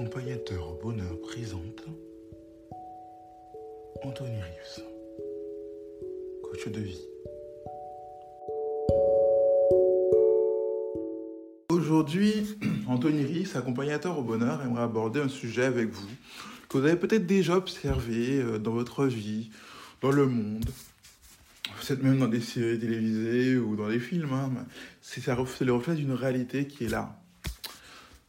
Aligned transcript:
Accompagnateur 0.00 0.78
Bonheur 0.80 1.20
présente 1.22 1.84
Anthony 4.04 4.36
Rius, 4.40 4.80
coach 6.40 6.68
de 6.68 6.80
vie. 6.80 7.00
Aujourd'hui, 11.70 12.56
Anthony 12.86 13.24
Rius, 13.24 13.56
accompagnateur 13.56 14.16
au 14.16 14.22
bonheur, 14.22 14.62
aimerait 14.62 14.84
aborder 14.84 15.18
un 15.18 15.28
sujet 15.28 15.64
avec 15.64 15.88
vous 15.88 16.08
que 16.68 16.78
vous 16.78 16.84
avez 16.84 16.94
peut-être 16.94 17.26
déjà 17.26 17.56
observé 17.56 18.38
euh, 18.38 18.58
dans 18.58 18.74
votre 18.74 19.04
vie, 19.06 19.50
dans 20.00 20.12
le 20.12 20.28
monde, 20.28 20.70
peut-être 21.80 22.04
même 22.04 22.20
dans 22.20 22.28
des 22.28 22.40
séries 22.40 22.78
télévisées 22.78 23.58
ou 23.58 23.74
dans 23.74 23.88
des 23.88 23.98
films. 23.98 24.32
Hein, 24.32 24.64
c'est 25.02 25.26
le 25.26 25.72
reflet 25.72 25.96
d'une 25.96 26.12
réalité 26.12 26.68
qui 26.68 26.84
est 26.84 26.88
là. 26.88 27.20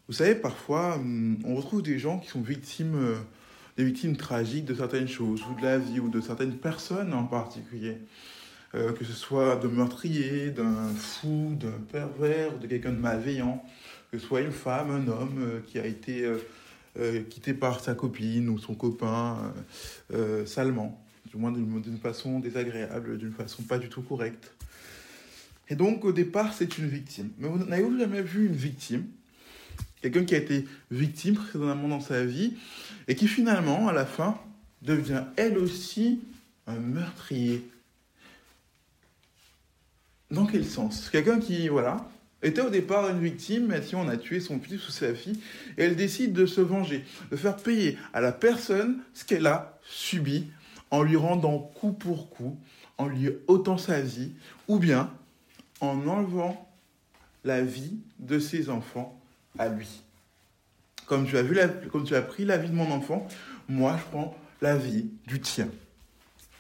Vous 0.10 0.16
savez, 0.16 0.34
parfois, 0.34 0.96
hum, 0.96 1.38
on 1.46 1.54
retrouve 1.54 1.84
des 1.84 2.00
gens 2.00 2.18
qui 2.18 2.30
sont 2.30 2.42
victimes, 2.42 2.96
euh, 2.96 3.16
des 3.78 3.84
victimes 3.84 4.18
tragiques 4.18 4.66
de 4.66 4.74
certaines 4.74 5.08
choses, 5.08 5.44
ou 5.44 5.60
de 5.60 5.64
la 5.64 5.78
vie, 5.78 6.00
ou 6.00 6.10
de 6.10 6.20
certaines 6.20 6.56
personnes 6.56 7.14
en 7.14 7.26
particulier. 7.26 8.00
Euh, 8.74 8.92
que 8.92 9.06
ce 9.06 9.14
soit 9.14 9.56
de 9.58 9.68
meurtrier, 9.68 10.50
d'un 10.50 10.88
fou, 10.96 11.56
d'un 11.60 11.80
pervers, 11.92 12.58
de 12.58 12.66
quelqu'un 12.66 12.92
de 12.92 12.98
malveillant, 12.98 13.64
que 14.12 14.18
ce 14.18 14.26
soit 14.26 14.42
une 14.42 14.52
femme, 14.52 14.90
un 14.90 15.08
homme 15.08 15.38
euh, 15.40 15.60
qui 15.68 15.78
a 15.78 15.86
été 15.86 16.28
quitté 17.30 17.54
par 17.54 17.80
sa 17.80 17.94
copine 17.94 18.50
ou 18.50 18.58
son 18.58 18.74
copain 18.74 19.54
salement, 20.46 21.02
du 21.32 21.38
moins 21.38 21.52
d'une 21.52 21.98
façon 21.98 22.40
désagréable, 22.40 23.18
d'une 23.18 23.32
façon 23.32 23.64
pas 23.64 23.78
du 23.78 23.88
tout 23.88 24.02
correcte. 24.02 24.52
Et 25.70 25.76
donc, 25.76 26.04
au 26.04 26.12
départ, 26.12 26.54
c'est 26.54 26.78
une 26.78 26.90
victime. 26.90 27.30
Mais 27.38 27.48
vous 27.48 27.64
n'avez 27.64 28.00
jamais 28.00 28.22
vu 28.22 28.48
une 28.48 28.56
victime? 28.56 29.06
Quelqu'un 30.02 30.26
qui 30.26 30.36
a 30.36 30.38
été 30.38 30.66
victime 30.92 31.36
précédemment 31.36 31.88
dans 31.88 32.02
sa 32.02 32.26
vie 32.26 32.54
et 33.08 33.16
qui 33.16 33.28
finalement, 33.28 33.88
à 33.88 33.94
la 33.94 34.06
fin, 34.06 34.38
devient 34.82 35.24
elle 35.36 35.58
aussi 35.58 36.22
un 36.68 36.80
meurtrier. 36.80 37.68
Dans 40.32 40.46
quel 40.46 40.66
sens? 40.66 41.10
Quelqu'un 41.10 41.40
qui, 41.40 41.68
voilà, 41.68 42.08
était 42.44 42.62
au 42.62 42.70
départ 42.70 43.10
une 43.10 43.20
victime, 43.20 43.68
mais 43.68 43.82
si 43.82 43.96
on 43.96 44.08
a 44.08 44.16
tué 44.16 44.40
son 44.40 44.60
fils 44.60 44.88
ou 44.88 44.92
sa 44.92 45.14
fille, 45.14 45.40
et 45.78 45.84
elle 45.84 45.96
décide 45.96 46.34
de 46.34 46.46
se 46.46 46.62
venger, 46.62 47.04
de 47.32 47.36
faire 47.36 47.58
payer 47.58 47.98
à 48.14 48.22
la 48.22 48.32
personne 48.32 49.00
ce 49.14 49.26
qu'elle 49.26 49.48
a 49.48 49.80
subi 49.84 50.46
en 50.92 51.02
lui 51.02 51.16
rendant 51.16 51.60
coup 51.60 51.92
pour 51.92 52.30
coup, 52.30 52.58
en 52.98 53.08
lui 53.08 53.30
ôtant 53.48 53.78
sa 53.78 54.02
vie, 54.02 54.32
ou 54.68 54.80
bien 54.80 55.12
en 55.82 56.08
enlevant 56.08 56.70
la 57.44 57.62
vie 57.62 57.98
de 58.20 58.40
ses 58.40 58.70
enfants 58.70 59.20
lui. 59.68 60.04
Comme 61.06 61.26
tu 61.28 61.38
as 61.38 61.42
vu, 61.42 61.58
comme 61.92 62.06
tu 62.06 62.16
as 62.16 62.22
pris 62.22 62.46
la 62.46 62.58
vie 62.58 62.70
de 62.70 62.76
mon 62.76 62.92
enfant, 62.92 63.28
moi 63.68 63.98
je 63.98 64.04
prends 64.12 64.38
la 64.62 64.78
vie 64.78 65.10
du 65.28 65.42
tien. 65.42 65.68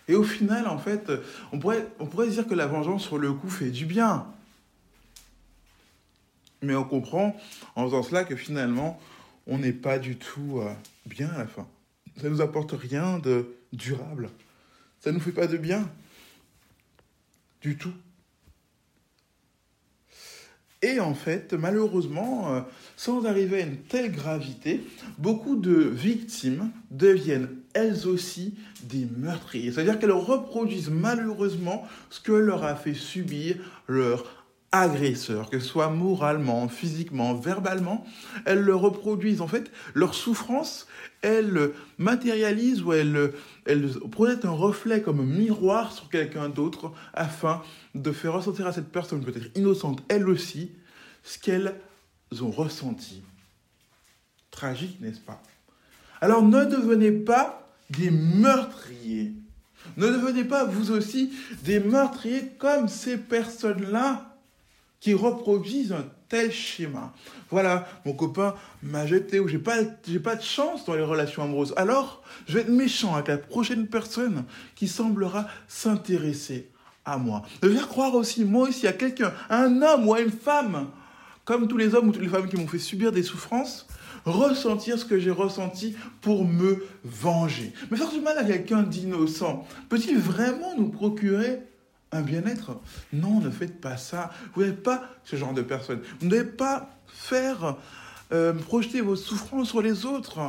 Et 0.07 0.15
au 0.15 0.23
final, 0.23 0.67
en 0.67 0.79
fait, 0.79 1.11
on 1.51 1.59
pourrait, 1.59 1.87
on 1.99 2.07
pourrait 2.07 2.29
dire 2.29 2.47
que 2.47 2.55
la 2.55 2.65
vengeance 2.65 3.03
sur 3.03 3.19
le 3.19 3.31
coup 3.31 3.49
fait 3.49 3.69
du 3.69 3.85
bien. 3.85 4.25
Mais 6.61 6.75
on 6.75 6.83
comprend 6.83 7.37
en 7.75 7.85
faisant 7.85 8.03
cela 8.03 8.23
que 8.23 8.35
finalement, 8.35 8.99
on 9.47 9.59
n'est 9.59 9.73
pas 9.73 9.99
du 9.99 10.17
tout 10.17 10.59
euh, 10.59 10.73
bien 11.05 11.29
à 11.29 11.37
la 11.37 11.47
fin. 11.47 11.67
Ça 12.17 12.23
ne 12.23 12.29
nous 12.29 12.41
apporte 12.41 12.71
rien 12.71 13.19
de 13.19 13.55
durable. 13.71 14.29
Ça 14.99 15.11
nous 15.11 15.19
fait 15.19 15.31
pas 15.31 15.47
de 15.47 15.57
bien. 15.57 15.89
Du 17.61 17.77
tout. 17.77 17.93
Et 20.81 20.99
en 21.01 21.13
fait, 21.13 21.53
malheureusement, 21.53 22.53
euh, 22.53 22.61
sans 22.95 23.25
arriver 23.25 23.61
à 23.61 23.65
une 23.65 23.77
telle 23.77 24.11
gravité, 24.11 24.81
beaucoup 25.17 25.57
de 25.57 25.73
victimes 25.73 26.71
deviennent 26.89 27.49
elles 27.73 28.07
aussi 28.07 28.55
des 28.83 29.07
meurtriers. 29.17 29.71
C'est-à-dire 29.71 29.99
qu'elles 29.99 30.11
reproduisent 30.11 30.89
malheureusement 30.89 31.85
ce 32.09 32.21
que 32.21 32.31
leur 32.31 32.63
a 32.63 32.75
fait 32.75 32.93
subir 32.93 33.57
leur 33.87 34.38
agresseur, 34.71 35.49
que 35.49 35.59
ce 35.59 35.67
soit 35.67 35.89
moralement, 35.89 36.67
physiquement, 36.67 37.33
verbalement, 37.33 38.05
elles 38.45 38.61
le 38.61 38.75
reproduisent. 38.75 39.41
En 39.41 39.47
fait, 39.47 39.71
leur 39.95 40.13
souffrance, 40.13 40.87
elles 41.21 41.71
matérialisent 41.97 42.81
ou 42.81 42.93
elles, 42.93 43.33
elles 43.65 43.91
un 44.43 44.49
reflet 44.51 45.01
comme 45.01 45.25
miroir 45.25 45.91
sur 45.91 46.09
quelqu'un 46.09 46.49
d'autre 46.49 46.91
afin 47.13 47.63
de 47.95 48.11
faire 48.11 48.33
ressentir 48.33 48.67
à 48.67 48.73
cette 48.73 48.91
personne, 48.91 49.23
peut-être 49.23 49.57
innocente, 49.57 50.03
elle 50.07 50.29
aussi, 50.29 50.71
ce 51.23 51.39
qu'elles 51.39 51.73
ont 52.39 52.51
ressenti. 52.51 53.23
Tragique, 54.51 54.99
n'est-ce 55.01 55.19
pas? 55.19 55.41
Alors 56.21 56.43
ne 56.43 56.65
devenez 56.65 57.11
pas 57.11 57.69
des 57.89 58.11
meurtriers. 58.11 59.33
Ne 59.97 60.07
devenez 60.07 60.43
pas 60.43 60.65
vous 60.65 60.91
aussi 60.91 61.31
des 61.63 61.79
meurtriers 61.79 62.51
comme 62.59 62.87
ces 62.87 63.17
personnes-là 63.17 64.28
qui 64.99 65.13
reproduisent 65.13 65.93
un 65.93 66.05
tel 66.27 66.51
schéma. 66.51 67.13
Voilà, 67.49 67.87
mon 68.05 68.13
copain 68.13 68.55
m'a 68.83 69.07
jeté 69.07 69.39
ou 69.39 69.47
j'ai 69.47 69.57
pas, 69.57 69.77
j'ai 70.07 70.19
pas 70.19 70.35
de 70.35 70.41
chance 70.41 70.85
dans 70.85 70.95
les 70.95 71.03
relations 71.03 71.43
amoureuses. 71.43 71.73
Alors, 71.77 72.21
je 72.47 72.55
vais 72.55 72.61
être 72.61 72.69
méchant 72.69 73.15
avec 73.15 73.27
la 73.27 73.37
prochaine 73.37 73.87
personne 73.87 74.45
qui 74.75 74.87
semblera 74.87 75.47
s'intéresser 75.67 76.69
à 77.05 77.17
moi. 77.17 77.43
De 77.61 77.69
faire 77.69 77.87
croire 77.87 78.13
aussi, 78.15 78.45
moi 78.45 78.67
aussi, 78.69 78.87
à 78.87 78.93
quelqu'un, 78.93 79.33
à 79.49 79.63
un 79.63 79.81
homme 79.81 80.07
ou 80.07 80.13
à 80.13 80.21
une 80.21 80.31
femme, 80.31 80.87
comme 81.45 81.67
tous 81.67 81.77
les 81.77 81.95
hommes 81.95 82.09
ou 82.09 82.11
toutes 82.11 82.21
les 82.21 82.29
femmes 82.29 82.47
qui 82.47 82.57
m'ont 82.57 82.67
fait 82.67 82.77
subir 82.77 83.11
des 83.11 83.23
souffrances, 83.23 83.87
ressentir 84.25 84.99
ce 84.99 85.05
que 85.05 85.17
j'ai 85.17 85.31
ressenti 85.31 85.95
pour 86.21 86.45
me 86.45 86.85
venger. 87.03 87.73
Mais 87.89 87.97
faire 87.97 88.11
du 88.11 88.21
mal 88.21 88.37
à 88.37 88.43
quelqu'un 88.43 88.83
d'innocent 88.83 89.65
peut-il 89.87 90.19
vraiment 90.19 90.75
nous 90.77 90.89
procurer 90.89 91.61
un 92.11 92.21
bien-être 92.21 92.79
Non, 93.13 93.39
ne 93.39 93.49
faites 93.49 93.79
pas 93.79 93.97
ça. 93.97 94.31
Vous 94.55 94.63
n'êtes 94.63 94.83
pas 94.83 95.09
ce 95.23 95.35
genre 95.35 95.53
de 95.53 95.61
personne. 95.61 96.01
Vous 96.19 96.25
ne 96.25 96.31
devez 96.31 96.45
pas 96.45 96.89
faire 97.07 97.77
euh, 98.31 98.53
projeter 98.53 99.01
vos 99.01 99.15
souffrances 99.15 99.69
sur 99.69 99.81
les 99.81 100.05
autres. 100.05 100.39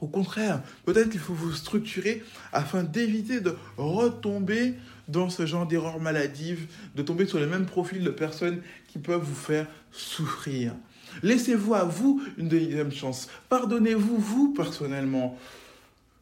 Au 0.00 0.08
contraire, 0.08 0.62
peut-être 0.84 1.10
qu'il 1.10 1.20
faut 1.20 1.34
vous 1.34 1.52
structurer 1.52 2.24
afin 2.52 2.82
d'éviter 2.82 3.40
de 3.40 3.56
retomber 3.76 4.74
dans 5.06 5.30
ce 5.30 5.46
genre 5.46 5.66
d'erreurs 5.66 6.00
maladives, 6.00 6.66
de 6.96 7.02
tomber 7.02 7.26
sur 7.26 7.38
les 7.38 7.46
mêmes 7.46 7.66
profils 7.66 8.02
de 8.02 8.10
personnes 8.10 8.62
qui 8.88 8.98
peuvent 8.98 9.22
vous 9.22 9.34
faire 9.34 9.66
souffrir. 9.92 10.74
Laissez-vous 11.22 11.74
à 11.74 11.84
vous 11.84 12.22
une 12.36 12.48
deuxième 12.48 12.90
chance. 12.90 13.28
Pardonnez-vous, 13.48 14.16
vous, 14.18 14.52
personnellement. 14.54 15.38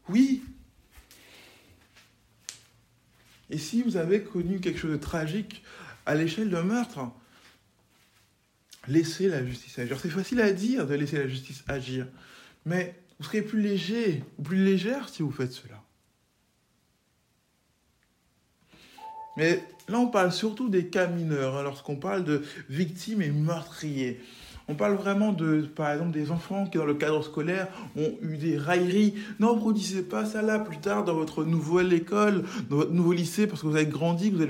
Oui, 0.08 0.42
et 3.50 3.58
si 3.58 3.82
vous 3.82 3.96
avez 3.96 4.22
connu 4.22 4.60
quelque 4.60 4.78
chose 4.78 4.92
de 4.92 4.96
tragique 4.96 5.62
à 6.06 6.14
l'échelle 6.14 6.50
d'un 6.50 6.62
meurtre, 6.62 7.00
laissez 8.88 9.28
la 9.28 9.44
justice 9.44 9.78
agir. 9.78 9.98
C'est 10.00 10.08
facile 10.08 10.40
à 10.40 10.52
dire 10.52 10.86
de 10.86 10.94
laisser 10.94 11.18
la 11.18 11.28
justice 11.28 11.64
agir, 11.68 12.06
mais 12.64 12.94
vous 13.18 13.26
serez 13.26 13.42
plus 13.42 13.60
léger 13.60 14.24
ou 14.38 14.42
plus 14.42 14.64
légère 14.64 15.08
si 15.08 15.22
vous 15.22 15.32
faites 15.32 15.52
cela. 15.52 15.82
Mais 19.36 19.62
là, 19.88 19.98
on 19.98 20.08
parle 20.08 20.32
surtout 20.32 20.68
des 20.68 20.86
cas 20.86 21.06
mineurs, 21.06 21.56
hein, 21.56 21.62
lorsqu'on 21.62 21.96
parle 21.96 22.24
de 22.24 22.42
victimes 22.68 23.22
et 23.22 23.30
meurtriers. 23.30 24.20
On 24.70 24.76
parle 24.76 24.94
vraiment 24.94 25.32
de, 25.32 25.62
par 25.62 25.90
exemple, 25.90 26.12
des 26.12 26.30
enfants 26.30 26.64
qui, 26.64 26.78
dans 26.78 26.84
le 26.84 26.94
cadre 26.94 27.24
scolaire, 27.24 27.66
ont 27.96 28.12
eu 28.22 28.36
des 28.36 28.56
railleries. 28.56 29.14
Ne 29.40 29.46
reproduisez 29.46 30.02
pas 30.02 30.24
ça 30.24 30.42
là 30.42 30.60
plus 30.60 30.78
tard 30.78 31.04
dans 31.04 31.14
votre 31.14 31.42
nouvelle 31.42 31.92
école, 31.92 32.44
dans 32.68 32.76
votre 32.76 32.92
nouveau 32.92 33.12
lycée, 33.12 33.48
parce 33.48 33.62
que 33.62 33.66
vous 33.66 33.74
avez 33.74 33.86
grandi, 33.86 34.30
vous 34.30 34.42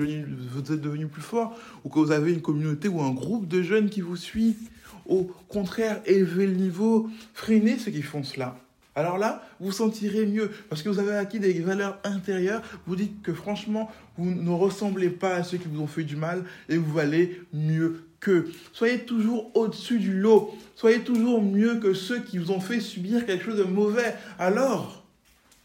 êtes 0.61 0.81
devenu, 0.81 1.07
plus 1.07 1.23
fort, 1.23 1.57
ou 1.85 1.89
que 1.89 1.99
vous 1.99 2.13
avez 2.13 2.35
une 2.35 2.43
communauté 2.43 2.87
ou 2.87 3.01
un 3.01 3.13
groupe 3.13 3.49
de 3.49 3.63
jeunes 3.63 3.89
qui 3.89 4.03
vous 4.03 4.17
suit. 4.17 4.59
Au 5.07 5.25
contraire, 5.49 6.03
élevez 6.05 6.47
le 6.47 6.55
niveau, 6.55 7.09
freinez 7.33 7.79
ceux 7.79 7.91
qui 7.91 8.03
font 8.03 8.23
cela. 8.23 8.59
Alors 8.95 9.17
là, 9.17 9.43
vous 9.59 9.67
vous 9.67 9.73
sentirez 9.73 10.27
mieux 10.27 10.51
parce 10.69 10.83
que 10.83 10.91
vous 10.91 10.99
avez 10.99 11.17
acquis 11.17 11.41
des 11.41 11.55
valeurs 11.61 11.99
intérieures. 12.05 12.61
Vous 12.87 12.97
dites 12.97 13.23
que 13.23 13.33
franchement, 13.33 13.91
vous 14.19 14.31
ne 14.31 14.51
ressemblez 14.51 15.09
pas 15.09 15.35
à 15.37 15.43
ceux 15.45 15.57
qui 15.57 15.69
vous 15.69 15.81
ont 15.81 15.87
fait 15.87 16.05
du 16.05 16.17
mal 16.17 16.45
et 16.69 16.77
vous 16.77 16.93
valez 16.93 17.41
mieux 17.55 18.03
qu'eux. 18.21 18.53
Soyez 18.73 19.01
toujours 19.01 19.51
au-dessus 19.57 19.99
du 19.99 20.19
lot. 20.19 20.55
Soyez 20.77 21.01
toujours 21.01 21.43
mieux 21.43 21.77
que 21.77 21.95
ceux 21.95 22.21
qui 22.21 22.39
vous 22.39 22.51
ont 22.51 22.61
fait 22.61 22.81
subir 22.81 23.27
quelque 23.27 23.45
chose 23.45 23.59
de 23.59 23.65
mauvais. 23.65 24.15
Alors, 24.39 25.05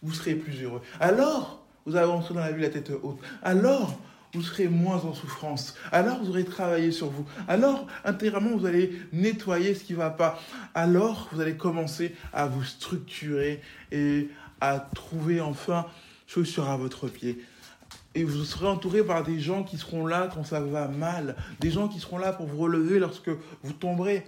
vous 0.01 0.13
serez 0.13 0.35
plus 0.35 0.63
heureux. 0.63 0.81
Alors, 0.99 1.65
vous 1.85 1.95
avancerez 1.95 2.33
dans 2.33 2.39
la 2.39 2.51
vie 2.51 2.61
la 2.61 2.69
tête 2.69 2.91
haute. 3.03 3.19
Alors, 3.43 3.99
vous 4.35 4.41
serez 4.41 4.67
moins 4.67 4.97
en 5.05 5.13
souffrance. 5.13 5.75
Alors 5.93 6.21
vous 6.21 6.29
aurez 6.29 6.43
travaillé 6.43 6.91
sur 6.91 7.09
vous. 7.09 7.25
Alors 7.47 7.87
intérieurement, 8.03 8.57
vous 8.57 8.65
allez 8.65 8.91
nettoyer 9.13 9.73
ce 9.73 9.83
qui 9.83 9.93
ne 9.93 9.97
va 9.97 10.09
pas. 10.09 10.41
Alors 10.73 11.29
vous 11.31 11.39
allez 11.39 11.55
commencer 11.55 12.13
à 12.33 12.45
vous 12.45 12.63
structurer 12.63 13.61
et 13.93 14.29
à 14.59 14.79
trouver 14.79 15.39
enfin 15.39 15.85
chaussures 16.27 16.69
à 16.69 16.75
votre 16.75 17.07
pied. 17.07 17.39
Et 18.15 18.23
vous 18.23 18.43
serez 18.45 18.67
entouré 18.67 19.03
par 19.03 19.23
des 19.23 19.39
gens 19.39 19.63
qui 19.63 19.77
seront 19.77 20.07
là 20.07 20.29
quand 20.33 20.43
ça 20.43 20.61
va 20.61 20.87
mal, 20.87 21.35
des 21.59 21.69
gens 21.69 21.87
qui 21.87 21.99
seront 21.99 22.17
là 22.17 22.31
pour 22.31 22.47
vous 22.47 22.57
relever 22.57 22.97
lorsque 22.97 23.29
vous 23.61 23.73
tomberez 23.73 24.23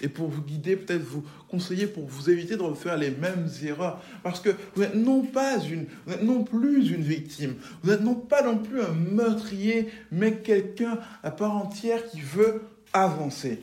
et 0.00 0.08
pour 0.08 0.28
vous 0.28 0.42
guider, 0.42 0.76
peut-être 0.76 1.02
vous 1.02 1.24
conseiller 1.48 1.86
pour 1.86 2.06
vous 2.06 2.30
éviter 2.30 2.56
de 2.56 2.62
refaire 2.62 2.96
les 2.96 3.10
mêmes 3.10 3.48
erreurs. 3.64 4.02
Parce 4.22 4.40
que 4.40 4.50
vous 4.74 4.82
n'êtes 4.82 4.94
non 4.94 5.22
pas 5.22 5.58
une, 5.58 5.86
n'êtes 6.06 6.22
non 6.22 6.44
plus 6.44 6.90
une 6.90 7.02
victime, 7.02 7.56
vous 7.82 7.90
n'êtes 7.90 8.02
non 8.02 8.14
pas 8.14 8.42
non 8.42 8.58
plus 8.58 8.80
un 8.80 8.92
meurtrier, 8.92 9.88
mais 10.12 10.36
quelqu'un 10.36 10.98
à 11.22 11.30
part 11.30 11.56
entière 11.56 12.06
qui 12.06 12.20
veut 12.20 12.62
avancer. 12.92 13.62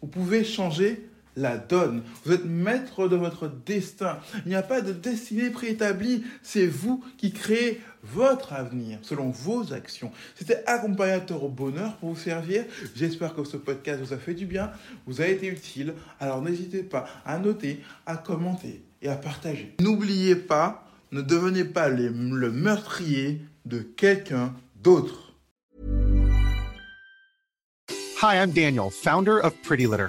Vous 0.00 0.08
pouvez 0.08 0.44
changer 0.44 1.09
la 1.36 1.56
donne. 1.56 2.02
Vous 2.24 2.32
êtes 2.32 2.44
maître 2.44 3.08
de 3.08 3.16
votre 3.16 3.48
destin. 3.66 4.18
Il 4.44 4.48
n'y 4.48 4.54
a 4.54 4.62
pas 4.62 4.80
de 4.80 4.92
destinée 4.92 5.50
préétablie. 5.50 6.24
C'est 6.42 6.66
vous 6.66 7.04
qui 7.18 7.32
créez 7.32 7.80
votre 8.02 8.52
avenir 8.52 8.98
selon 9.02 9.30
vos 9.30 9.72
actions. 9.72 10.10
C'était 10.34 10.62
accompagnateur 10.66 11.44
au 11.44 11.48
bonheur 11.48 11.96
pour 11.96 12.10
vous 12.10 12.20
servir. 12.20 12.64
J'espère 12.94 13.34
que 13.34 13.44
ce 13.44 13.56
podcast 13.56 14.00
vous 14.00 14.12
a 14.12 14.18
fait 14.18 14.34
du 14.34 14.46
bien, 14.46 14.70
vous 15.06 15.20
a 15.20 15.26
été 15.26 15.46
utile. 15.48 15.94
Alors 16.18 16.42
n'hésitez 16.42 16.82
pas 16.82 17.06
à 17.24 17.38
noter, 17.38 17.82
à 18.06 18.16
commenter 18.16 18.82
et 19.02 19.08
à 19.08 19.16
partager. 19.16 19.74
N'oubliez 19.80 20.34
pas, 20.34 20.86
ne 21.12 21.20
devenez 21.20 21.64
pas 21.64 21.88
le 21.88 22.10
meurtrier 22.10 23.42
de 23.66 23.80
quelqu'un 23.80 24.54
d'autre. 24.76 25.34
Hi, 28.22 28.36
I'm 28.36 28.52
Daniel, 28.52 28.90
founder 28.90 29.40
of 29.42 29.54
Pretty 29.62 29.86
Litter. 29.86 30.08